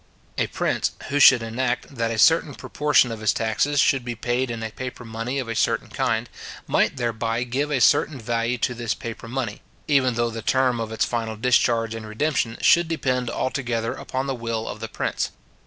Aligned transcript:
A 0.39 0.47
prince, 0.47 0.93
who 1.09 1.19
should 1.19 1.43
enact 1.43 1.93
that 1.93 2.09
a 2.09 2.17
certain 2.17 2.55
proportion 2.55 3.11
of 3.11 3.19
his 3.19 3.33
taxes 3.33 3.79
should 3.79 4.03
be 4.03 4.15
paid 4.15 4.49
in 4.49 4.63
a 4.63 4.71
paper 4.71 5.05
money 5.05 5.37
of 5.37 5.47
a 5.47 5.53
certain 5.53 5.89
kind, 5.89 6.27
might 6.65 6.97
thereby 6.97 7.43
give 7.43 7.69
a 7.69 7.79
certain 7.79 8.19
value 8.19 8.57
to 8.57 8.73
this 8.73 8.95
paper 8.95 9.27
money, 9.27 9.61
even 9.87 10.15
though 10.15 10.31
the 10.31 10.41
term 10.41 10.79
of 10.79 10.91
its 10.91 11.05
final 11.05 11.35
discharge 11.35 11.93
and 11.93 12.07
redemption 12.07 12.57
should 12.61 12.87
depend 12.87 13.29
altogether 13.29 13.93
upon 13.93 14.25
the 14.25 14.33
will 14.33 14.67
of 14.67 14.79
the 14.79 14.87
prince. 14.89 15.29